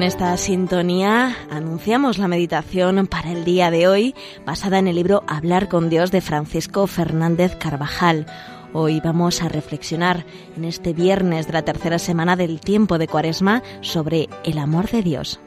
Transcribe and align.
Con 0.00 0.06
esta 0.06 0.34
sintonía 0.38 1.36
anunciamos 1.50 2.16
la 2.16 2.26
meditación 2.26 3.06
para 3.06 3.32
el 3.32 3.44
día 3.44 3.70
de 3.70 3.86
hoy 3.86 4.14
basada 4.46 4.78
en 4.78 4.88
el 4.88 4.96
libro 4.96 5.22
Hablar 5.26 5.68
con 5.68 5.90
Dios 5.90 6.10
de 6.10 6.22
Francisco 6.22 6.86
Fernández 6.86 7.54
Carvajal. 7.56 8.24
Hoy 8.72 9.02
vamos 9.04 9.42
a 9.42 9.50
reflexionar 9.50 10.24
en 10.56 10.64
este 10.64 10.94
viernes 10.94 11.48
de 11.48 11.52
la 11.52 11.66
tercera 11.66 11.98
semana 11.98 12.34
del 12.34 12.60
tiempo 12.60 12.96
de 12.96 13.08
Cuaresma 13.08 13.62
sobre 13.82 14.30
el 14.42 14.56
amor 14.56 14.88
de 14.90 15.02
Dios. 15.02 15.38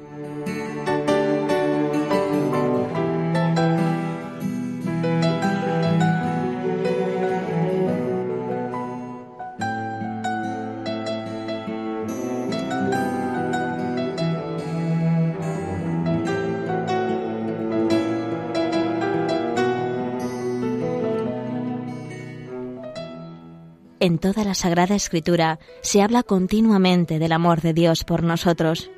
En 24.03 24.17
toda 24.17 24.43
la 24.43 24.53
Sagrada 24.53 24.95
Escritura 24.95 25.59
se 25.79 26.01
habla 26.01 26.23
continuamente 26.23 27.19
del 27.19 27.31
amor 27.31 27.61
de 27.61 27.71
Dios 27.71 28.03
por 28.03 28.21
nosotros. 28.21 28.91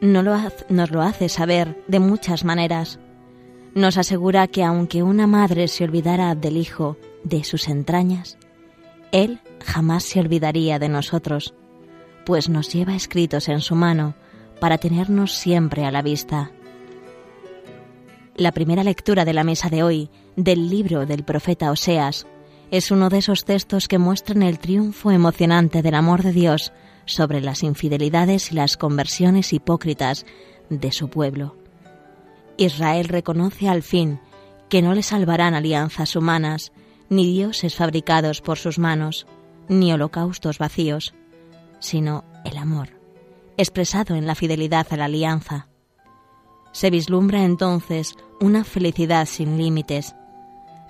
No 0.00 0.24
lo 0.24 0.36
nos 0.68 0.90
lo 0.90 1.02
hace 1.02 1.28
saber 1.28 1.80
de 1.86 2.00
muchas 2.00 2.44
maneras. 2.44 2.98
Nos 3.76 3.98
asegura 3.98 4.48
que 4.48 4.64
aunque 4.64 5.04
una 5.04 5.28
madre 5.28 5.68
se 5.68 5.84
olvidara 5.84 6.34
del 6.34 6.56
hijo 6.56 6.96
de 7.22 7.44
sus 7.44 7.68
entrañas, 7.68 8.38
Él 9.12 9.38
jamás 9.64 10.02
se 10.02 10.18
olvidaría 10.18 10.80
de 10.80 10.88
nosotros, 10.88 11.54
pues 12.26 12.48
nos 12.48 12.72
lleva 12.72 12.96
escritos 12.96 13.48
en 13.48 13.60
su 13.60 13.76
mano 13.76 14.16
para 14.58 14.78
tenernos 14.78 15.32
siempre 15.32 15.84
a 15.84 15.92
la 15.92 16.02
vista. 16.02 16.50
La 18.34 18.50
primera 18.50 18.82
lectura 18.82 19.24
de 19.24 19.32
la 19.32 19.44
mesa 19.44 19.68
de 19.68 19.84
hoy 19.84 20.10
del 20.34 20.68
libro 20.70 21.06
del 21.06 21.22
profeta 21.22 21.70
Oseas 21.70 22.26
es 22.72 22.90
uno 22.90 23.10
de 23.10 23.18
esos 23.18 23.44
textos 23.44 23.86
que 23.86 23.98
muestran 23.98 24.42
el 24.42 24.58
triunfo 24.58 25.10
emocionante 25.10 25.82
del 25.82 25.94
amor 25.94 26.22
de 26.22 26.32
Dios 26.32 26.72
sobre 27.04 27.42
las 27.42 27.62
infidelidades 27.62 28.50
y 28.50 28.54
las 28.54 28.78
conversiones 28.78 29.52
hipócritas 29.52 30.24
de 30.70 30.90
su 30.90 31.10
pueblo. 31.10 31.54
Israel 32.56 33.08
reconoce 33.08 33.68
al 33.68 33.82
fin 33.82 34.20
que 34.70 34.80
no 34.80 34.94
le 34.94 35.02
salvarán 35.02 35.52
alianzas 35.52 36.16
humanas, 36.16 36.72
ni 37.10 37.26
dioses 37.26 37.76
fabricados 37.76 38.40
por 38.40 38.56
sus 38.56 38.78
manos, 38.78 39.26
ni 39.68 39.92
holocaustos 39.92 40.56
vacíos, 40.56 41.12
sino 41.78 42.24
el 42.46 42.56
amor, 42.56 42.88
expresado 43.58 44.14
en 44.14 44.26
la 44.26 44.34
fidelidad 44.34 44.86
a 44.88 44.96
la 44.96 45.04
alianza. 45.04 45.68
Se 46.72 46.88
vislumbra 46.88 47.44
entonces 47.44 48.14
una 48.40 48.64
felicidad 48.64 49.26
sin 49.26 49.58
límites, 49.58 50.14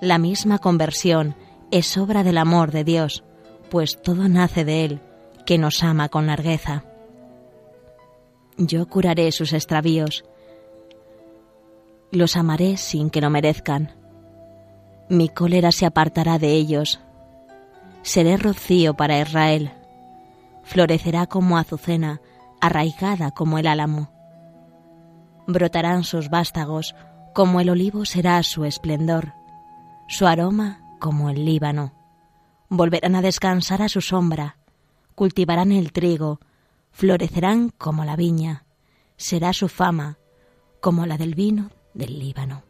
la 0.01 0.19
misma 0.19 0.59
conversión 0.59 1.35
es 1.73 1.97
obra 1.97 2.23
del 2.23 2.37
amor 2.37 2.71
de 2.71 2.85
Dios, 2.85 3.25
pues 3.71 4.01
todo 4.01 4.29
nace 4.29 4.65
de 4.65 4.85
Él, 4.85 5.01
que 5.47 5.57
nos 5.57 5.83
ama 5.83 6.11
con 6.11 6.27
largueza. 6.27 6.85
Yo 8.59 8.87
curaré 8.87 9.33
sus 9.33 9.55
extravíos, 9.55 10.23
los 12.11 12.37
amaré 12.37 12.77
sin 12.77 13.09
que 13.09 13.23
lo 13.23 13.31
merezcan. 13.31 13.95
Mi 15.09 15.31
cólera 15.31 15.73
se 15.73 15.87
apartará 15.87 16.39
de 16.39 16.53
ellos. 16.53 17.01
Seré 18.03 18.37
rocío 18.37 18.95
para 18.95 19.19
Israel. 19.19 19.73
Florecerá 20.63 21.27
como 21.27 21.57
azucena, 21.57 22.21
arraigada 22.61 23.31
como 23.31 23.57
el 23.57 23.67
álamo. 23.67 24.11
Brotarán 25.47 26.05
sus 26.05 26.29
vástagos, 26.29 26.95
como 27.33 27.61
el 27.61 27.71
olivo 27.71 28.05
será 28.05 28.43
su 28.43 28.67
esplendor. 28.67 29.33
Su 30.07 30.27
aroma 30.27 30.82
como 31.03 31.31
el 31.31 31.45
Líbano. 31.45 31.93
Volverán 32.69 33.17
a 33.17 33.23
descansar 33.23 33.83
a 33.83 33.89
su 33.89 34.01
sombra, 34.01 34.59
cultivarán 35.17 35.73
el 35.73 35.91
trigo, 35.91 36.39
florecerán 36.93 37.71
como 37.71 38.05
la 38.05 38.15
viña, 38.15 38.67
será 39.17 39.53
su 39.53 39.69
fama 39.69 40.19
como 40.81 41.05
la 41.05 41.19
del 41.19 41.35
vino 41.35 41.73
del 41.93 42.21
Líbano. 42.21 42.63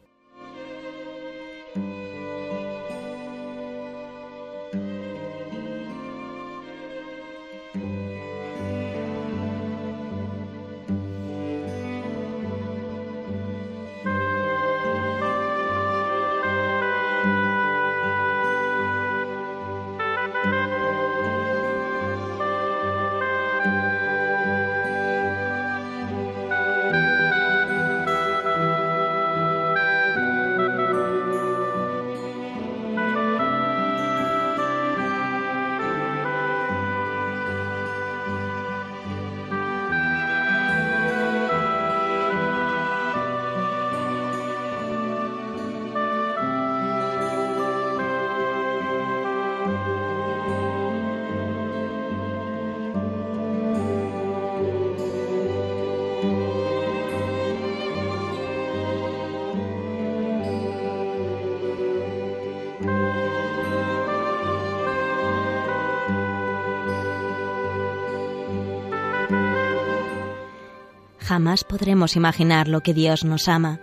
Jamás 71.32 71.64
podremos 71.64 72.14
imaginar 72.14 72.68
lo 72.68 72.82
que 72.82 72.92
Dios 72.92 73.24
nos 73.24 73.48
ama. 73.48 73.80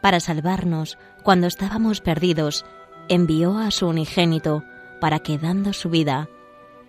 Para 0.00 0.18
salvarnos, 0.18 0.98
cuando 1.22 1.46
estábamos 1.46 2.00
perdidos, 2.00 2.64
envió 3.08 3.56
a 3.56 3.70
su 3.70 3.86
unigénito 3.86 4.64
para 5.00 5.20
que, 5.20 5.38
dando 5.38 5.72
su 5.74 5.90
vida, 5.90 6.28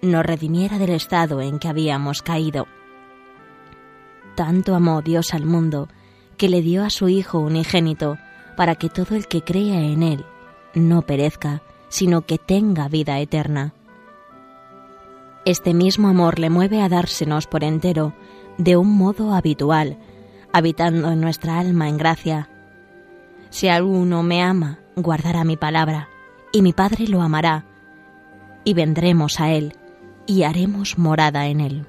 nos 0.01 0.25
redimiera 0.25 0.79
del 0.79 0.89
estado 0.89 1.41
en 1.41 1.59
que 1.59 1.67
habíamos 1.67 2.23
caído. 2.23 2.65
Tanto 4.35 4.73
amó 4.73 5.03
Dios 5.03 5.35
al 5.35 5.45
mundo 5.45 5.89
que 6.37 6.49
le 6.49 6.63
dio 6.63 6.83
a 6.83 6.89
su 6.89 7.07
Hijo 7.07 7.37
unigénito 7.37 8.17
para 8.57 8.73
que 8.73 8.89
todo 8.89 9.15
el 9.15 9.27
que 9.27 9.43
crea 9.43 9.79
en 9.79 10.01
Él 10.01 10.25
no 10.73 11.03
perezca, 11.03 11.61
sino 11.89 12.25
que 12.25 12.39
tenga 12.39 12.87
vida 12.87 13.19
eterna. 13.19 13.75
Este 15.45 15.75
mismo 15.75 16.07
amor 16.07 16.39
le 16.39 16.49
mueve 16.49 16.81
a 16.81 16.89
dársenos 16.89 17.45
por 17.45 17.63
entero 17.63 18.15
de 18.57 18.77
un 18.77 18.89
modo 18.95 19.33
habitual, 19.33 19.97
habitando 20.51 21.11
en 21.11 21.21
nuestra 21.21 21.59
alma 21.59 21.89
en 21.89 21.97
gracia. 21.97 22.49
Si 23.49 23.67
alguno 23.67 24.23
me 24.23 24.41
ama, 24.41 24.79
guardará 24.95 25.43
mi 25.43 25.57
palabra, 25.57 26.09
y 26.51 26.61
mi 26.61 26.73
Padre 26.73 27.07
lo 27.07 27.21
amará, 27.21 27.65
y 28.63 28.73
vendremos 28.73 29.39
a 29.39 29.51
él, 29.51 29.75
y 30.25 30.43
haremos 30.43 30.97
morada 30.97 31.47
en 31.47 31.61
él. 31.61 31.85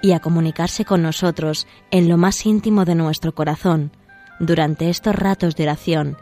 Y 0.00 0.12
a 0.12 0.20
comunicarse 0.20 0.84
con 0.84 1.02
nosotros 1.02 1.66
en 1.90 2.08
lo 2.08 2.16
más 2.16 2.46
íntimo 2.46 2.84
de 2.84 2.94
nuestro 2.94 3.34
corazón, 3.34 3.90
durante 4.38 4.88
estos 4.90 5.14
ratos 5.14 5.56
de 5.56 5.64
oración, 5.64 6.16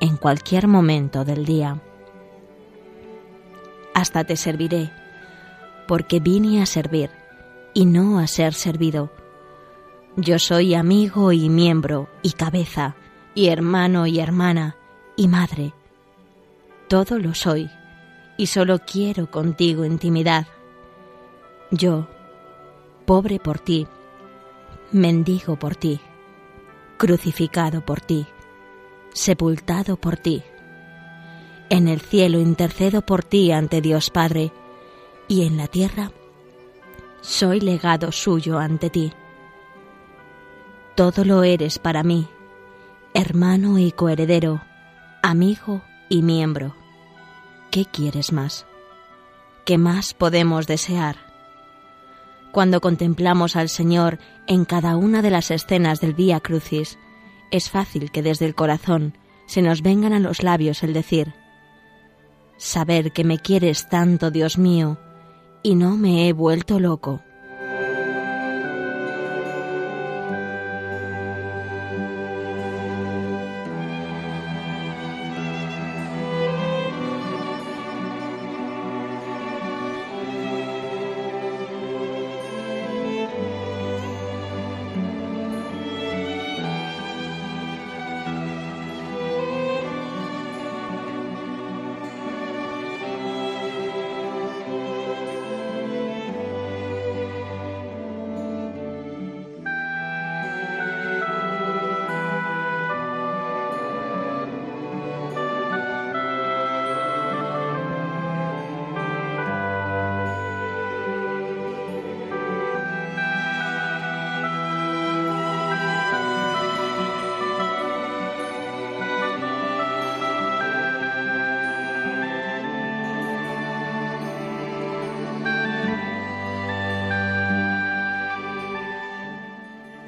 en 0.00 0.16
cualquier 0.16 0.68
momento 0.68 1.24
del 1.24 1.44
día. 1.44 1.80
Hasta 3.94 4.24
te 4.24 4.36
serviré, 4.36 4.90
porque 5.88 6.20
vine 6.20 6.62
a 6.62 6.66
servir 6.66 7.10
y 7.74 7.86
no 7.86 8.20
a 8.20 8.28
ser 8.28 8.54
servido. 8.54 9.10
Yo 10.16 10.38
soy 10.38 10.74
amigo 10.74 11.32
y 11.32 11.48
miembro 11.48 12.08
y 12.22 12.32
cabeza 12.32 12.94
y 13.34 13.48
hermano 13.48 14.06
y 14.06 14.20
hermana 14.20 14.76
y 15.16 15.28
madre. 15.28 15.72
Todo 16.88 17.18
lo 17.18 17.34
soy 17.34 17.70
y 18.36 18.46
solo 18.46 18.80
quiero 18.80 19.30
contigo 19.30 19.84
intimidad. 19.84 20.46
Yo, 21.70 22.06
pobre 23.06 23.40
por 23.40 23.58
ti, 23.58 23.86
mendigo 24.92 25.56
por 25.56 25.74
ti, 25.74 26.00
crucificado 26.98 27.84
por 27.84 28.00
ti, 28.00 28.26
sepultado 29.14 29.96
por 29.96 30.18
ti. 30.18 30.42
En 31.70 31.88
el 31.88 32.00
cielo 32.00 32.40
intercedo 32.40 33.02
por 33.02 33.24
ti 33.24 33.52
ante 33.52 33.80
Dios 33.80 34.10
Padre, 34.10 34.52
y 35.28 35.46
en 35.46 35.56
la 35.56 35.66
tierra 35.68 36.10
soy 37.20 37.60
legado 37.60 38.10
suyo 38.10 38.58
ante 38.58 38.90
ti. 38.90 39.12
Todo 40.94 41.24
lo 41.24 41.44
eres 41.44 41.78
para 41.78 42.02
mí, 42.02 42.26
hermano 43.14 43.78
y 43.78 43.92
coheredero, 43.92 44.62
amigo 45.22 45.82
y 46.08 46.22
miembro. 46.22 46.74
¿Qué 47.70 47.84
quieres 47.84 48.32
más? 48.32 48.66
¿Qué 49.64 49.78
más 49.78 50.14
podemos 50.14 50.66
desear? 50.66 51.16
Cuando 52.50 52.80
contemplamos 52.80 53.56
al 53.56 53.68
Señor 53.68 54.18
en 54.46 54.64
cada 54.64 54.96
una 54.96 55.20
de 55.20 55.30
las 55.30 55.50
escenas 55.50 56.00
del 56.00 56.14
Vía 56.14 56.40
Crucis, 56.40 56.98
es 57.50 57.70
fácil 57.70 58.10
que 58.10 58.22
desde 58.22 58.46
el 58.46 58.54
corazón 58.54 59.16
se 59.46 59.62
nos 59.62 59.82
vengan 59.82 60.14
a 60.14 60.20
los 60.20 60.42
labios 60.42 60.82
el 60.82 60.94
decir, 60.94 61.34
Saber 62.56 63.12
que 63.12 63.22
me 63.22 63.38
quieres 63.38 63.88
tanto, 63.88 64.30
Dios 64.30 64.58
mío, 64.58 64.98
y 65.62 65.74
no 65.74 65.96
me 65.96 66.28
he 66.28 66.32
vuelto 66.32 66.78
loco. 66.80 67.20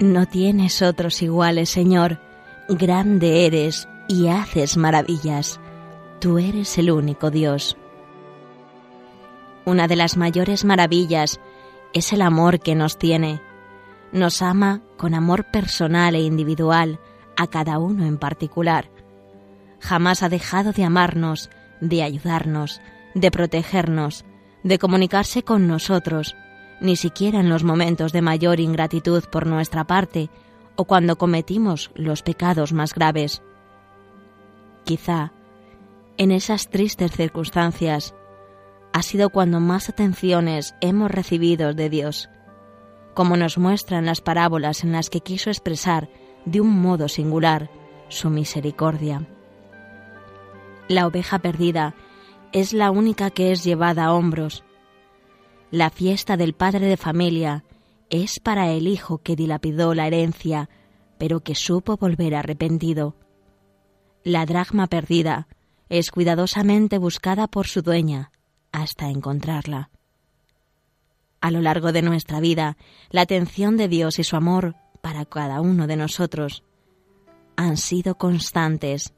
No 0.01 0.25
tienes 0.25 0.81
otros 0.81 1.21
iguales, 1.21 1.69
Señor. 1.69 2.19
Grande 2.71 3.45
eres 3.45 3.87
y 4.09 4.29
haces 4.29 4.79
maravillas. 4.79 5.61
Tú 6.21 6.39
eres 6.39 6.79
el 6.79 6.91
único 6.91 7.31
Dios. 7.31 7.77
Una 9.67 9.89
de 9.89 9.97
las 9.97 10.17
mayores 10.17 10.65
maravillas 10.65 11.39
es 11.93 12.15
el 12.15 12.23
amor 12.23 12.61
que 12.61 12.75
nos 12.75 12.97
tiene. 12.97 13.43
Nos 14.11 14.41
ama 14.41 14.81
con 14.97 15.13
amor 15.13 15.51
personal 15.51 16.15
e 16.15 16.23
individual 16.23 16.99
a 17.37 17.47
cada 17.49 17.79
uno 17.79 18.07
en 18.07 18.17
particular. 18.17 18.91
Jamás 19.81 20.23
ha 20.23 20.31
dejado 20.31 20.73
de 20.73 20.85
amarnos, 20.85 21.51
de 21.83 22.03
ayudarnos, 22.03 22.81
de 23.15 23.31
protegernos, 23.31 24.25
de 24.63 24.79
comunicarse 24.79 25.43
con 25.43 25.69
nosotros, 25.69 26.37
ni 26.81 26.97
siquiera 26.97 27.41
en 27.41 27.49
los 27.49 27.65
momentos 27.65 28.13
de 28.13 28.23
mayor 28.23 28.61
ingratitud 28.61 29.25
por 29.25 29.47
nuestra 29.47 29.85
parte 29.85 30.31
o 30.77 30.85
cuando 30.85 31.17
cometimos 31.17 31.91
los 31.95 32.23
pecados 32.23 32.73
más 32.73 32.95
graves. 32.95 33.43
Quizá, 34.85 35.33
en 36.17 36.33
esas 36.33 36.69
tristes 36.71 37.13
circunstancias, 37.13 38.15
ha 38.93 39.03
sido 39.03 39.31
cuando 39.31 39.61
más 39.61 39.89
atenciones 39.89 40.75
hemos 40.81 41.11
recibido 41.11 41.75
de 41.75 41.91
Dios, 41.91 42.29
como 43.15 43.37
nos 43.37 43.59
muestran 43.59 44.07
las 44.07 44.21
parábolas 44.21 44.83
en 44.83 44.93
las 44.93 45.11
que 45.11 45.21
quiso 45.21 45.51
expresar 45.51 46.09
de 46.45 46.61
un 46.61 46.81
modo 46.81 47.09
singular 47.09 47.71
su 48.09 48.31
misericordia. 48.31 49.27
La 50.89 51.07
oveja 51.07 51.39
perdida 51.39 51.95
es 52.53 52.73
la 52.73 52.91
única 52.91 53.31
que 53.31 53.53
es 53.53 53.63
llevada 53.63 54.07
a 54.07 54.13
hombros, 54.13 54.65
la 55.71 55.91
fiesta 55.91 56.37
del 56.37 56.53
padre 56.53 56.87
de 56.87 56.97
familia 56.97 57.65
es 58.09 58.41
para 58.41 58.71
el 58.73 58.89
hijo 58.89 59.19
que 59.19 59.37
dilapidó 59.37 59.95
la 59.95 60.09
herencia, 60.09 60.69
pero 61.17 61.41
que 61.41 61.55
supo 61.55 61.97
volver 61.97 62.35
arrepentido. 62.35 63.15
La 64.25 64.47
dracma 64.47 64.89
perdida 64.89 65.47
es 65.89 66.11
cuidadosamente 66.11 66.99
buscada 66.99 67.47
por 67.47 67.69
su 67.69 67.83
dueña 67.83 68.33
hasta 68.73 69.11
encontrarla. 69.11 69.91
A 71.41 71.51
lo 71.53 71.61
largo 71.61 71.93
de 71.93 72.03
nuestra 72.03 72.41
vida, 72.41 72.77
la 73.11 73.23
atención 73.23 73.77
de 73.77 73.89
Dios 73.89 74.19
y 74.19 74.25
su 74.25 74.37
amor 74.37 74.75
para 75.01 75.25
cada 75.25 75.61
uno 75.61 75.87
de 75.87 75.97
nosotros 75.97 76.65
han 77.57 77.77
sido 77.77 78.17
constantes. 78.17 79.15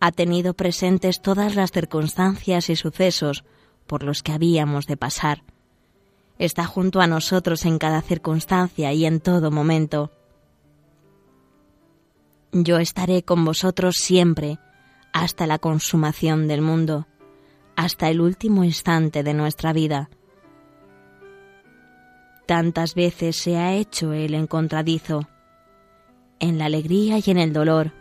Ha 0.00 0.12
tenido 0.12 0.54
presentes 0.54 1.20
todas 1.20 1.56
las 1.56 1.72
circunstancias 1.72 2.70
y 2.70 2.76
sucesos 2.76 3.44
por 3.86 4.02
los 4.02 4.22
que 4.22 4.32
habíamos 4.32 4.86
de 4.86 4.96
pasar 4.96 5.42
está 6.38 6.64
junto 6.64 7.00
a 7.00 7.06
nosotros 7.06 7.64
en 7.64 7.78
cada 7.78 8.00
circunstancia 8.00 8.92
y 8.92 9.04
en 9.04 9.20
todo 9.20 9.50
momento. 9.50 10.10
Yo 12.52 12.78
estaré 12.78 13.22
con 13.24 13.44
vosotros 13.44 13.96
siempre, 13.96 14.58
hasta 15.12 15.46
la 15.46 15.58
consumación 15.58 16.48
del 16.48 16.62
mundo, 16.62 17.06
hasta 17.76 18.08
el 18.08 18.20
último 18.20 18.64
instante 18.64 19.22
de 19.22 19.34
nuestra 19.34 19.72
vida. 19.72 20.10
Tantas 22.46 22.94
veces 22.94 23.36
se 23.36 23.58
ha 23.58 23.74
hecho 23.74 24.12
el 24.12 24.34
encontradizo, 24.34 25.28
en 26.40 26.56
la 26.56 26.66
alegría 26.66 27.18
y 27.18 27.30
en 27.30 27.38
el 27.38 27.52
dolor, 27.52 27.92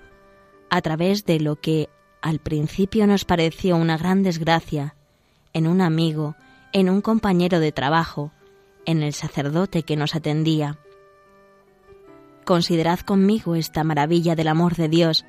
a 0.70 0.82
través 0.82 1.26
de 1.26 1.40
lo 1.40 1.58
que 1.58 1.90
al 2.22 2.40
principio 2.40 3.08
nos 3.08 3.26
pareció 3.26 3.76
una 3.76 3.98
gran 3.98 4.24
desgracia, 4.24 4.96
en 5.54 5.68
un 5.68 5.82
amigo, 5.82 6.36
en 6.80 6.92
un 6.92 7.02
compañero 7.02 7.60
de 7.60 7.72
trabajo, 7.72 8.32
en 8.86 9.02
el 9.02 9.14
sacerdote 9.14 9.82
que 9.82 9.96
nos 9.96 10.14
atendía. 10.14 10.78
Considerad 12.46 13.00
conmigo 13.00 13.56
esta 13.56 13.84
maravilla 13.84 14.36
del 14.36 14.48
amor 14.48 14.76
de 14.76 14.88
Dios, 14.88 15.26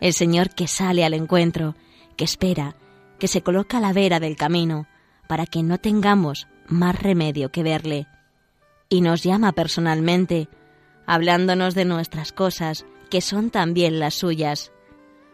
el 0.00 0.14
Señor 0.14 0.54
que 0.54 0.68
sale 0.68 1.04
al 1.04 1.12
encuentro, 1.12 1.74
que 2.16 2.24
espera, 2.24 2.74
que 3.18 3.28
se 3.28 3.42
coloca 3.42 3.76
a 3.76 3.80
la 3.82 3.92
vera 3.92 4.18
del 4.18 4.34
camino, 4.34 4.86
para 5.28 5.44
que 5.44 5.62
no 5.62 5.76
tengamos 5.76 6.48
más 6.68 6.98
remedio 6.98 7.52
que 7.52 7.62
verle, 7.62 8.06
y 8.88 9.02
nos 9.02 9.22
llama 9.22 9.52
personalmente, 9.52 10.48
hablándonos 11.06 11.74
de 11.74 11.84
nuestras 11.84 12.32
cosas, 12.32 12.86
que 13.10 13.20
son 13.20 13.50
también 13.50 14.00
las 14.00 14.14
suyas, 14.14 14.72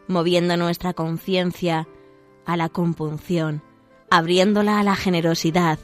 moviendo 0.09 0.57
nuestra 0.57 0.95
conciencia 0.95 1.87
a 2.45 2.57
la 2.57 2.69
compunción, 2.69 3.63
abriéndola 4.11 4.79
a 4.79 4.83
la 4.83 4.97
generosidad, 4.97 5.79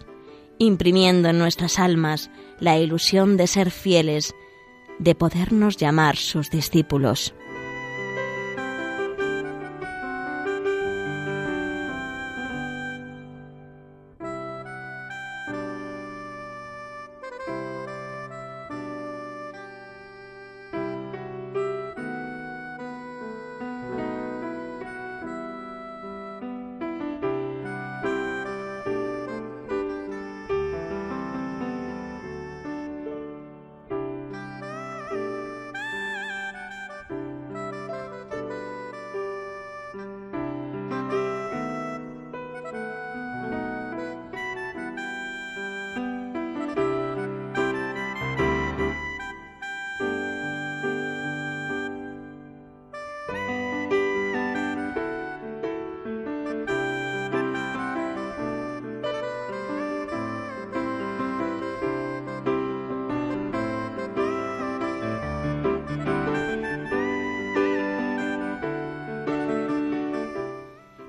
imprimiendo 0.58 1.28
en 1.28 1.38
nuestras 1.38 1.78
almas 1.78 2.30
la 2.60 2.78
ilusión 2.78 3.36
de 3.36 3.46
ser 3.46 3.70
fieles, 3.70 4.34
de 4.98 5.14
podernos 5.14 5.76
llamar 5.76 6.16
sus 6.16 6.50
discípulos. 6.50 7.34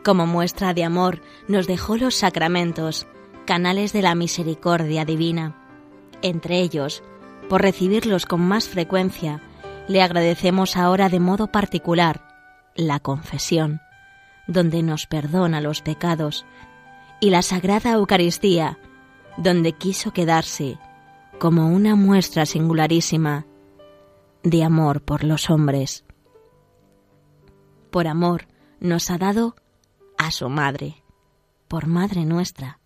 Como 0.06 0.28
muestra 0.28 0.76
de 0.76 0.84
amor, 0.84 1.24
nos 1.48 1.66
dejó 1.66 1.98
los 1.98 2.14
sacramentos, 2.14 3.08
canales 3.48 3.92
de 3.92 4.04
la 4.04 4.14
misericordia 4.14 5.04
divina. 5.04 5.56
Entre 6.22 6.60
ellos, 6.60 7.02
por 7.50 7.64
recibirlos 7.64 8.28
con 8.28 8.40
más 8.42 8.70
frecuencia, 8.70 9.42
le 9.88 10.04
agradecemos 10.04 10.78
ahora 10.78 11.10
de 11.10 11.20
modo 11.20 11.48
particular 11.48 12.22
la 12.76 13.00
confesión, 13.00 13.82
donde 14.46 14.84
nos 14.84 15.08
perdona 15.08 15.60
los 15.60 15.82
pecados, 15.82 16.46
y 17.20 17.32
la 17.32 17.42
Sagrada 17.42 17.94
Eucaristía, 17.94 18.78
donde 19.38 19.72
quiso 19.72 20.12
quedarse 20.12 20.78
como 21.40 21.70
una 21.70 21.96
muestra 21.96 22.46
singularísima 22.46 23.48
de 24.44 24.64
amor 24.64 25.02
por 25.02 25.24
los 25.24 25.50
hombres. 25.50 26.06
Por 27.90 28.08
amor 28.08 28.48
nos 28.80 29.10
ha 29.10 29.18
dado 29.18 29.56
a 30.26 30.32
su 30.32 30.50
madre, 30.50 31.04
por 31.68 31.86
madre 31.86 32.26
nuestra. 32.26 32.80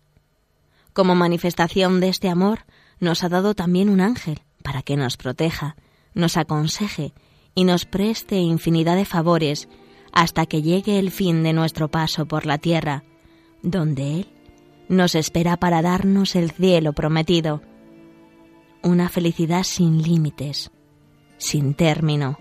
Como 0.92 1.14
manifestación 1.14 2.00
de 2.00 2.08
este 2.08 2.28
amor, 2.28 2.66
nos 2.98 3.24
ha 3.24 3.30
dado 3.30 3.54
también 3.54 3.88
un 3.88 4.02
ángel 4.02 4.42
para 4.62 4.82
que 4.82 4.96
nos 4.96 5.16
proteja, 5.16 5.76
nos 6.12 6.36
aconseje 6.36 7.14
y 7.54 7.64
nos 7.64 7.86
preste 7.86 8.36
infinidad 8.36 8.96
de 8.96 9.06
favores 9.06 9.68
hasta 10.12 10.44
que 10.44 10.60
llegue 10.60 10.98
el 10.98 11.10
fin 11.10 11.42
de 11.42 11.54
nuestro 11.54 11.90
paso 11.90 12.26
por 12.26 12.44
la 12.44 12.58
tierra, 12.58 13.04
donde 13.62 14.20
Él 14.20 14.28
nos 14.88 15.14
espera 15.14 15.56
para 15.56 15.80
darnos 15.80 16.36
el 16.36 16.50
cielo 16.50 16.92
prometido, 16.92 17.62
una 18.82 19.08
felicidad 19.08 19.62
sin 19.62 20.02
límites, 20.02 20.70
sin 21.38 21.72
término. 21.72 22.38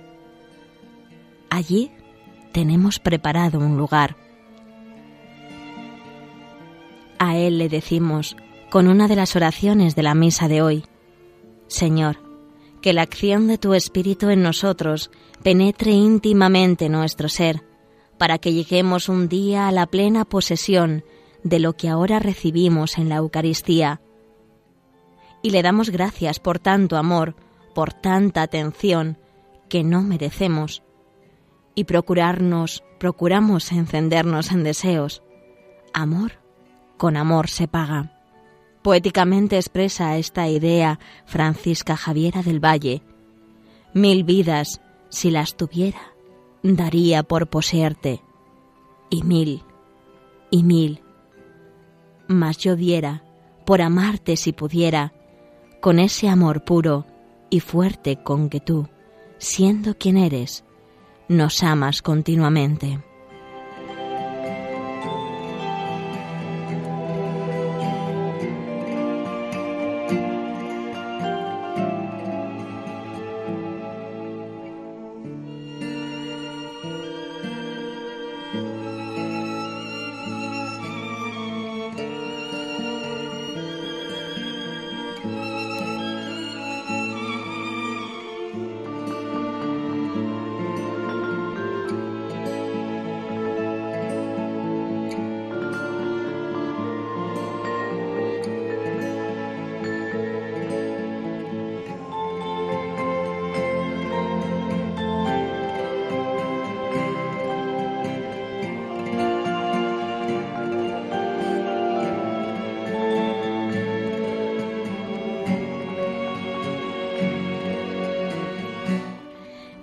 Allí 1.50 1.90
tenemos 2.52 3.00
preparado 3.00 3.60
un 3.60 3.78
lugar. 3.78 4.29
A 7.20 7.36
Él 7.36 7.58
le 7.58 7.68
decimos, 7.68 8.38
con 8.70 8.88
una 8.88 9.10
de 9.10 9.18
las 9.18 9.36
oraciones 9.36 9.94
de 9.94 10.04
la 10.04 10.16
misa 10.16 10.48
de 10.48 10.62
hoy, 10.62 10.86
Señor, 11.68 12.18
que 12.82 12.94
la 12.94 13.02
acción 13.02 13.48
de 13.48 13.58
tu 13.58 13.74
Espíritu 13.74 14.30
en 14.30 14.42
nosotros 14.42 15.12
penetre 15.44 15.92
íntimamente 15.92 16.88
nuestro 16.88 17.28
ser, 17.28 17.62
para 18.18 18.38
que 18.38 18.54
lleguemos 18.54 19.10
un 19.10 19.28
día 19.28 19.68
a 19.68 19.74
la 19.74 19.86
plena 19.86 20.24
posesión 20.24 21.04
de 21.44 21.60
lo 21.60 21.74
que 21.74 21.90
ahora 21.90 22.20
recibimos 22.20 22.98
en 22.98 23.10
la 23.10 23.18
Eucaristía. 23.18 24.02
Y 25.42 25.50
le 25.50 25.62
damos 25.62 25.90
gracias 25.90 26.40
por 26.40 26.60
tanto 26.60 26.96
amor, 26.96 27.36
por 27.76 27.92
tanta 27.92 28.44
atención 28.44 29.18
que 29.68 29.84
no 29.84 30.04
merecemos, 30.04 30.84
y 31.76 31.84
procurarnos, 31.84 32.82
procuramos 32.98 33.74
encendernos 33.74 34.52
en 34.52 34.64
deseos. 34.64 35.22
Amor 35.94 36.39
con 37.00 37.16
amor 37.16 37.50
se 37.50 37.68
paga. 37.68 38.12
Poéticamente 38.84 39.56
expresa 39.56 40.18
esta 40.18 40.50
idea 40.50 41.00
Francisca 41.26 41.96
Javiera 41.96 42.44
del 42.44 42.64
Valle. 42.64 43.02
Mil 43.94 44.24
vidas, 44.26 44.82
si 45.08 45.32
las 45.32 45.56
tuviera, 45.56 46.14
daría 46.62 47.24
por 47.24 47.48
poseerte. 47.48 48.22
Y 49.10 49.24
mil, 49.24 49.64
y 50.52 50.64
mil. 50.64 51.02
Mas 52.28 52.58
yo 52.58 52.76
diera, 52.76 53.24
por 53.66 53.82
amarte 53.82 54.36
si 54.36 54.52
pudiera, 54.52 55.14
con 55.82 56.00
ese 56.00 56.28
amor 56.28 56.66
puro 56.66 57.06
y 57.50 57.62
fuerte 57.62 58.22
con 58.22 58.50
que 58.50 58.60
tú, 58.60 58.90
siendo 59.38 59.98
quien 59.98 60.18
eres, 60.18 60.66
nos 61.30 61.64
amas 61.64 62.02
continuamente. 62.02 63.00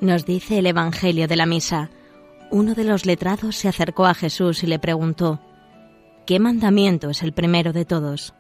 Nos 0.07 0.25
dice 0.25 0.59
el 0.59 0.67
Evangelio 0.67 1.27
de 1.27 1.35
la 1.35 1.47
Misa. 1.47 1.91
Uno 2.53 2.75
de 2.75 2.85
los 2.85 3.07
letrados 3.07 3.57
se 3.57 3.67
acercó 3.67 4.07
a 4.07 4.15
Jesús 4.15 4.63
y 4.63 4.69
le 4.69 4.79
preguntó, 4.79 5.41
¿qué 6.29 6.39
mandamiento 6.39 7.11
es 7.11 7.25
el 7.25 7.33
primero 7.33 7.73
de 7.73 7.85
todos? 7.85 8.33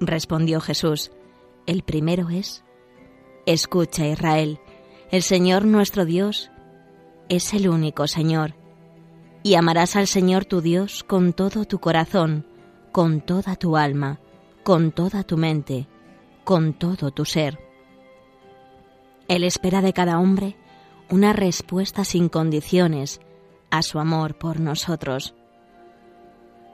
Respondió 0.00 0.60
Jesús, 0.60 1.12
el 1.68 1.84
primero 1.84 2.28
es, 2.28 2.64
escucha 3.46 4.08
Israel, 4.08 4.58
el 5.12 5.22
Señor 5.22 5.64
nuestro 5.64 6.04
Dios 6.04 6.50
es 7.28 7.54
el 7.54 7.68
único 7.68 8.08
Señor, 8.08 8.56
y 9.44 9.54
amarás 9.54 9.94
al 9.94 10.08
Señor 10.08 10.44
tu 10.44 10.60
Dios 10.60 11.04
con 11.04 11.34
todo 11.34 11.66
tu 11.66 11.78
corazón, 11.78 12.44
con 12.90 13.20
toda 13.20 13.54
tu 13.54 13.76
alma, 13.76 14.18
con 14.64 14.90
toda 14.90 15.22
tu 15.22 15.36
mente, 15.36 15.86
con 16.42 16.72
todo 16.72 17.12
tu 17.12 17.24
ser. 17.24 17.67
Él 19.28 19.44
espera 19.44 19.82
de 19.82 19.92
cada 19.92 20.18
hombre 20.18 20.56
una 21.10 21.32
respuesta 21.32 22.04
sin 22.04 22.28
condiciones 22.28 23.20
a 23.70 23.82
su 23.82 23.98
amor 23.98 24.36
por 24.36 24.60
nosotros. 24.60 25.34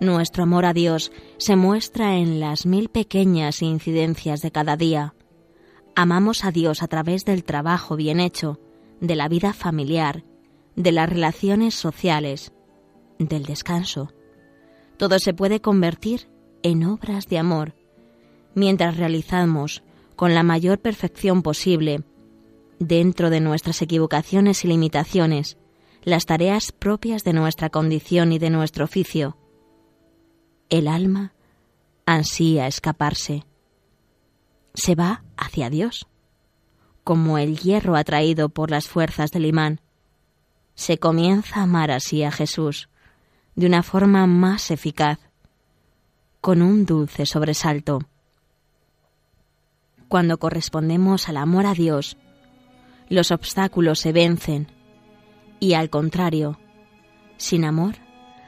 Nuestro 0.00 0.44
amor 0.44 0.64
a 0.64 0.72
Dios 0.72 1.12
se 1.36 1.56
muestra 1.56 2.16
en 2.16 2.40
las 2.40 2.66
mil 2.66 2.88
pequeñas 2.88 3.62
incidencias 3.62 4.40
de 4.40 4.50
cada 4.50 4.76
día. 4.76 5.14
Amamos 5.94 6.44
a 6.44 6.50
Dios 6.50 6.82
a 6.82 6.88
través 6.88 7.24
del 7.24 7.44
trabajo 7.44 7.96
bien 7.96 8.20
hecho, 8.20 8.60
de 9.00 9.16
la 9.16 9.28
vida 9.28 9.52
familiar, 9.52 10.24
de 10.76 10.92
las 10.92 11.08
relaciones 11.08 11.74
sociales, 11.74 12.52
del 13.18 13.44
descanso. 13.44 14.12
Todo 14.96 15.18
se 15.18 15.34
puede 15.34 15.60
convertir 15.60 16.28
en 16.62 16.84
obras 16.84 17.28
de 17.28 17.38
amor 17.38 17.74
mientras 18.54 18.96
realizamos 18.96 19.82
con 20.16 20.34
la 20.34 20.42
mayor 20.42 20.78
perfección 20.78 21.42
posible 21.42 22.04
dentro 22.78 23.30
de 23.30 23.40
nuestras 23.40 23.80
equivocaciones 23.82 24.64
y 24.64 24.68
limitaciones, 24.68 25.56
las 26.02 26.26
tareas 26.26 26.72
propias 26.72 27.24
de 27.24 27.32
nuestra 27.32 27.70
condición 27.70 28.32
y 28.32 28.38
de 28.38 28.50
nuestro 28.50 28.84
oficio. 28.84 29.36
El 30.68 30.88
alma 30.88 31.32
ansía 32.06 32.66
escaparse. 32.66 33.44
Se 34.74 34.94
va 34.94 35.24
hacia 35.36 35.70
Dios, 35.70 36.06
como 37.04 37.38
el 37.38 37.58
hierro 37.58 37.96
atraído 37.96 38.48
por 38.48 38.70
las 38.70 38.88
fuerzas 38.88 39.30
del 39.30 39.46
imán. 39.46 39.80
Se 40.74 40.98
comienza 40.98 41.60
a 41.60 41.62
amar 41.62 41.90
así 41.90 42.22
a 42.24 42.30
Jesús 42.30 42.88
de 43.54 43.66
una 43.66 43.82
forma 43.82 44.26
más 44.26 44.70
eficaz, 44.70 45.18
con 46.40 46.60
un 46.60 46.84
dulce 46.84 47.24
sobresalto. 47.24 48.00
Cuando 50.08 50.38
correspondemos 50.38 51.28
al 51.28 51.36
amor 51.36 51.66
a 51.66 51.74
Dios, 51.74 52.16
los 53.08 53.30
obstáculos 53.30 54.00
se 54.00 54.12
vencen 54.12 54.68
y 55.60 55.74
al 55.74 55.90
contrario, 55.90 56.58
sin 57.36 57.64
amor, 57.64 57.96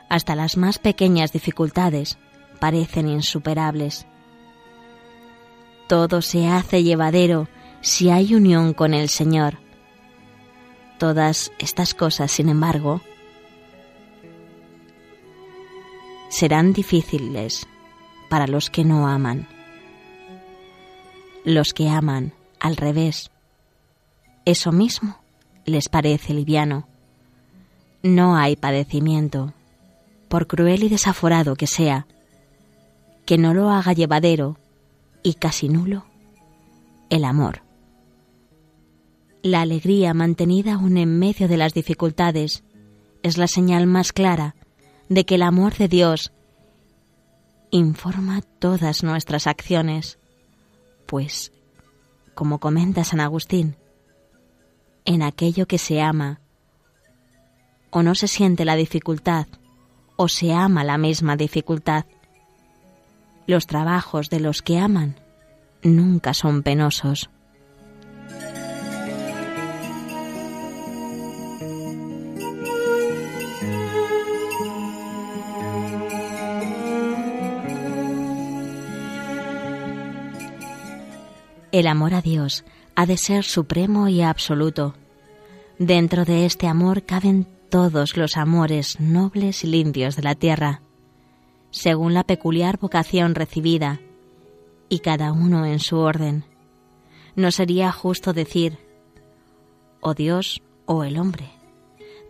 hasta 0.08 0.34
las 0.34 0.56
más 0.56 0.78
pequeñas 0.78 1.32
dificultades 1.32 2.18
parecen 2.60 3.08
insuperables. 3.08 4.06
Todo 5.88 6.22
se 6.22 6.48
hace 6.48 6.82
llevadero 6.82 7.48
si 7.80 8.10
hay 8.10 8.34
unión 8.34 8.75
con 8.75 8.94
el 8.94 9.08
Señor. 9.08 9.58
Todas 10.98 11.52
estas 11.58 11.94
cosas, 11.94 12.32
sin 12.32 12.48
embargo, 12.48 13.00
serán 16.28 16.72
difíciles 16.72 17.66
para 18.28 18.46
los 18.46 18.70
que 18.70 18.84
no 18.84 19.06
aman. 19.06 19.48
Los 21.44 21.72
que 21.72 21.88
aman, 21.88 22.32
al 22.58 22.76
revés, 22.76 23.30
eso 24.47 24.73
mismo 24.73 25.19
les 25.67 25.88
parece 25.91 26.33
liviano. 26.33 26.88
No 28.03 28.37
hay 28.37 28.57
padecimiento, 28.57 29.53
por 30.29 30.47
cruel 30.47 30.85
y 30.85 30.88
desaforado 30.88 31.57
que 31.57 31.67
sea, 31.67 32.07
que 33.26 33.37
no 33.37 33.53
lo 33.53 33.71
haga 33.71 33.93
llevadero 33.93 34.57
y 35.23 35.35
casi 35.35 35.69
nulo 35.69 36.07
el 37.11 37.25
amor. 37.25 37.62
La 39.43 39.61
alegría 39.61 40.15
mantenida 40.15 40.75
aún 40.75 40.97
en 40.97 41.19
medio 41.19 41.49
de 41.49 41.57
las 41.57 41.75
dificultades 41.75 42.65
es 43.23 43.38
la 43.38 43.49
señal 43.49 43.87
más 43.87 44.12
clara 44.12 44.55
de 45.09 45.25
que 45.25 45.37
el 45.37 45.43
amor 45.43 45.76
de 45.76 45.88
Dios 45.88 46.33
informa 47.71 48.43
todas 48.59 49.03
nuestras 49.03 49.47
acciones, 49.47 50.19
pues, 51.07 51.53
como 52.35 52.59
comenta 52.59 53.05
San 53.05 53.21
Agustín, 53.21 53.76
en 55.06 55.22
aquello 55.22 55.66
que 55.66 55.78
se 55.78 56.02
ama, 56.02 56.40
o 57.90 58.02
no 58.02 58.14
se 58.14 58.28
siente 58.28 58.64
la 58.64 58.76
dificultad, 58.76 59.46
o 60.16 60.28
se 60.28 60.52
ama 60.52 60.84
la 60.84 60.98
misma 60.98 61.36
dificultad. 61.36 62.04
Los 63.46 63.66
trabajos 63.66 64.28
de 64.28 64.40
los 64.40 64.60
que 64.60 64.78
aman 64.78 65.16
nunca 65.82 66.34
son 66.34 66.62
penosos. 66.62 67.30
El 81.70 81.86
amor 81.86 82.14
a 82.14 82.22
Dios 82.22 82.64
ha 82.97 83.07
de 83.07 83.17
ser 83.17 83.45
supremo 83.45 84.09
y 84.09 84.23
absoluto. 84.23 84.95
Dentro 85.79 86.25
de 86.25 86.47
este 86.47 86.67
amor 86.67 87.05
caben 87.05 87.47
todos 87.69 88.17
los 88.17 88.37
amores 88.37 88.99
nobles 88.99 89.62
y 89.65 89.67
limpios 89.67 90.17
de 90.17 90.23
la 90.23 90.35
tierra, 90.35 90.81
según 91.71 92.15
la 92.15 92.25
peculiar 92.25 92.79
vocación 92.79 93.35
recibida, 93.35 94.00
y 94.88 95.00
cada 95.00 95.33
uno 95.33 95.67
en 95.67 95.79
su 95.79 95.99
orden. 95.99 96.45
No 97.35 97.50
sería 97.50 97.93
justo 97.93 98.33
decir, 98.33 98.79
o 100.00 100.15
Dios 100.15 100.62
o 100.87 101.05
el 101.05 101.19
hombre. 101.19 101.50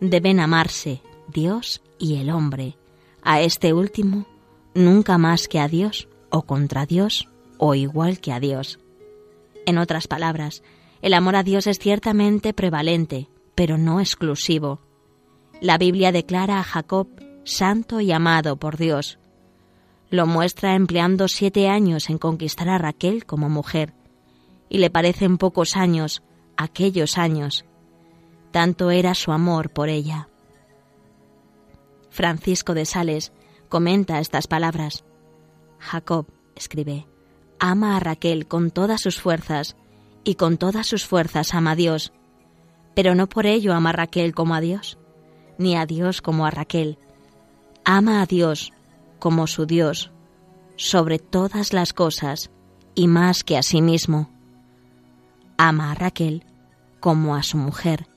Deben 0.01 0.39
amarse 0.39 1.01
Dios 1.29 1.81
y 1.97 2.17
el 2.17 2.29
hombre, 2.29 2.75
a 3.23 3.41
este 3.41 3.73
último 3.73 4.25
nunca 4.73 5.17
más 5.17 5.47
que 5.47 5.59
a 5.59 5.67
Dios, 5.67 6.07
o 6.29 6.43
contra 6.43 6.85
Dios, 6.85 7.29
o 7.57 7.73
igual 7.73 8.19
que 8.19 8.31
a 8.31 8.39
Dios. 8.39 8.79
En 9.67 9.77
otras 9.77 10.07
palabras, 10.07 10.63
el 11.01 11.13
amor 11.13 11.35
a 11.35 11.43
Dios 11.43 11.67
es 11.67 11.77
ciertamente 11.77 12.53
prevalente, 12.53 13.27
pero 13.53 13.77
no 13.77 13.99
exclusivo. 13.99 14.79
La 15.59 15.77
Biblia 15.77 16.13
declara 16.13 16.59
a 16.59 16.63
Jacob 16.63 17.09
santo 17.43 17.99
y 17.99 18.13
amado 18.13 18.55
por 18.55 18.77
Dios. 18.77 19.19
Lo 20.09 20.25
muestra 20.25 20.75
empleando 20.75 21.27
siete 21.27 21.67
años 21.67 22.09
en 22.09 22.17
conquistar 22.17 22.69
a 22.69 22.77
Raquel 22.77 23.25
como 23.25 23.49
mujer, 23.49 23.93
y 24.69 24.77
le 24.77 24.89
parecen 24.89 25.37
pocos 25.37 25.75
años 25.75 26.23
aquellos 26.55 27.17
años. 27.17 27.65
Tanto 28.51 28.89
era 28.89 29.15
su 29.15 29.33
amor 29.33 29.69
por 29.69 29.89
ella. 29.89 30.29
Francisco 32.09 32.73
de 32.73 32.85
Sales 32.85 33.33
comenta 33.67 34.19
estas 34.19 34.47
palabras. 34.47 35.03
Jacob, 35.77 36.25
escribe, 36.55 37.05
ama 37.59 37.95
a 37.95 37.99
Raquel 37.99 38.47
con 38.47 38.71
todas 38.71 39.01
sus 39.01 39.19
fuerzas, 39.19 39.75
y 40.23 40.35
con 40.35 40.57
todas 40.57 40.87
sus 40.87 41.05
fuerzas 41.05 41.53
ama 41.53 41.71
a 41.71 41.75
Dios, 41.75 42.11
pero 42.95 43.15
no 43.15 43.27
por 43.27 43.45
ello 43.45 43.73
ama 43.73 43.91
a 43.91 43.93
Raquel 43.93 44.33
como 44.33 44.55
a 44.55 44.59
Dios, 44.59 44.97
ni 45.57 45.77
a 45.77 45.85
Dios 45.85 46.21
como 46.21 46.45
a 46.45 46.51
Raquel. 46.51 46.97
Ama 47.85 48.21
a 48.21 48.25
Dios 48.25 48.73
como 49.19 49.47
su 49.47 49.65
Dios, 49.65 50.11
sobre 50.75 51.17
todas 51.19 51.73
las 51.73 51.93
cosas 51.93 52.51
y 52.93 53.07
más 53.07 53.43
que 53.43 53.57
a 53.57 53.63
sí 53.63 53.81
mismo. 53.81 54.29
Ama 55.57 55.91
a 55.91 55.95
Raquel 55.95 56.43
como 56.99 57.35
a 57.35 57.43
su 57.43 57.57
mujer, 57.57 58.07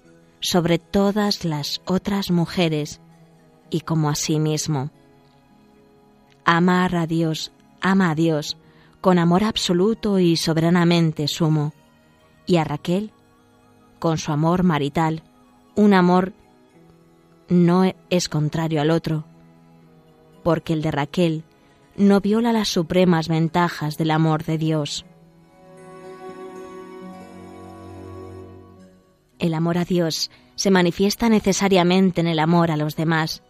sobre 0.41 0.79
todas 0.79 1.45
las 1.45 1.81
otras 1.85 2.31
mujeres 2.31 3.01
y 3.71 3.83
como 3.83 4.11
a 4.11 4.15
sí 4.15 4.41
mismo. 4.41 4.91
Amar 6.45 6.97
a 6.97 7.07
Dios, 7.07 7.53
ama 7.81 8.11
a 8.11 8.15
Dios 8.15 8.57
con 9.01 9.19
amor 9.19 9.45
absoluto 9.45 10.19
y 10.19 10.37
soberanamente 10.37 11.27
sumo, 11.29 11.73
y 12.47 12.57
a 12.57 12.65
Raquel 12.65 13.13
con 13.99 14.19
su 14.19 14.33
amor 14.33 14.63
marital, 14.63 15.23
un 15.77 15.95
amor 15.95 16.33
no 17.49 17.85
es 18.09 18.29
contrario 18.29 18.81
al 18.81 18.91
otro, 18.91 19.25
porque 20.43 20.73
el 20.73 20.83
de 20.83 20.91
Raquel 20.91 21.45
no 21.97 22.21
viola 22.21 22.53
las 22.53 22.69
supremas 22.69 23.29
ventajas 23.29 23.99
del 23.99 24.11
amor 24.11 24.45
de 24.45 24.59
Dios. 24.59 25.05
El 29.39 29.55
amor 29.55 29.79
a 29.79 29.85
Dios 29.85 30.31
se 30.55 30.71
manifiesta 30.71 31.29
necesariamente 31.29 32.21
en 32.21 32.27
el 32.27 32.39
amor 32.39 32.71
a 32.71 32.77
los 32.77 32.97
demás. 32.97 33.43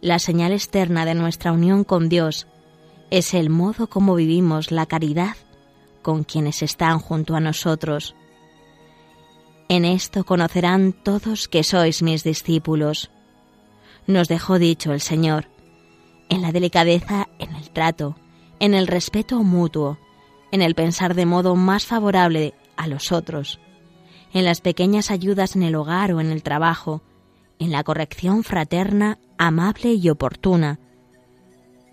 La 0.00 0.18
señal 0.18 0.52
externa 0.52 1.04
de 1.04 1.14
nuestra 1.14 1.52
unión 1.52 1.84
con 1.84 2.08
Dios 2.08 2.46
es 3.10 3.34
el 3.34 3.50
modo 3.50 3.88
como 3.88 4.14
vivimos 4.14 4.70
la 4.70 4.86
caridad 4.86 5.36
con 6.02 6.24
quienes 6.24 6.62
están 6.62 6.98
junto 6.98 7.34
a 7.34 7.40
nosotros. 7.40 8.14
En 9.68 9.84
esto 9.84 10.24
conocerán 10.24 10.92
todos 10.92 11.48
que 11.48 11.64
sois 11.64 12.02
mis 12.02 12.22
discípulos. 12.22 13.10
Nos 14.06 14.28
dejó 14.28 14.58
dicho 14.58 14.92
el 14.92 15.00
Señor, 15.00 15.48
en 16.28 16.42
la 16.42 16.52
delicadeza 16.52 17.28
en 17.38 17.54
el 17.56 17.70
trato, 17.70 18.16
en 18.60 18.74
el 18.74 18.86
respeto 18.86 19.42
mutuo, 19.42 19.98
en 20.52 20.62
el 20.62 20.74
pensar 20.74 21.14
de 21.14 21.26
modo 21.26 21.56
más 21.56 21.86
favorable 21.86 22.54
a 22.76 22.86
los 22.86 23.10
otros, 23.10 23.58
en 24.32 24.44
las 24.44 24.60
pequeñas 24.60 25.10
ayudas 25.10 25.56
en 25.56 25.62
el 25.62 25.74
hogar 25.74 26.12
o 26.12 26.20
en 26.20 26.30
el 26.30 26.42
trabajo, 26.42 27.02
en 27.58 27.72
la 27.72 27.82
corrección 27.82 28.44
fraterna, 28.44 29.18
amable 29.38 29.94
y 29.94 30.10
oportuna, 30.10 30.78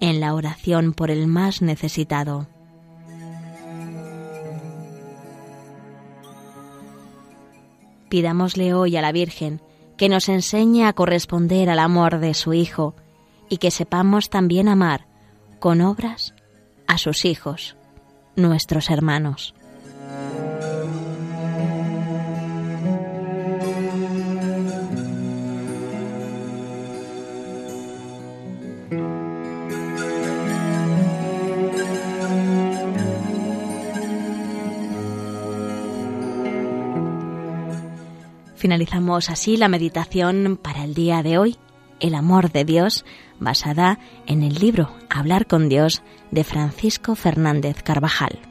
en 0.02 0.20
la 0.20 0.34
oración 0.34 0.92
por 0.94 1.10
el 1.10 1.28
más 1.28 1.62
necesitado. 1.62 2.48
Pidámosle 8.10 8.74
hoy 8.74 8.98
a 8.98 9.02
la 9.02 9.14
Virgen 9.14 9.62
que 9.96 10.10
nos 10.10 10.28
enseñe 10.28 10.84
a 10.86 10.94
corresponder 10.94 11.70
al 11.70 11.80
amor 11.80 12.20
de 12.20 12.34
su 12.34 12.54
Hijo 12.54 12.96
y 13.48 13.58
que 13.58 13.72
sepamos 13.72 14.30
también 14.30 14.68
amar 14.68 15.08
con 15.60 15.80
obras 15.80 16.34
a 16.88 16.98
sus 16.98 17.24
hijos, 17.24 17.78
nuestros 18.36 18.90
hermanos. 18.90 19.54
Finalizamos 38.62 39.32
así 39.32 39.58
la 39.58 39.70
meditación 39.70 40.60
para 40.62 40.84
el 40.84 40.94
día 40.94 41.24
de 41.24 41.40
hoy, 41.40 41.58
el 42.00 42.14
amor 42.14 42.52
de 42.52 42.64
Dios, 42.64 43.06
basada 43.40 43.98
en 44.28 44.44
el 44.44 44.54
libro 44.54 44.96
Hablar 45.10 45.48
con 45.48 45.68
Dios 45.68 46.04
de 46.30 46.44
Francisco 46.44 47.16
Fernández 47.16 47.82
Carvajal. 47.82 48.51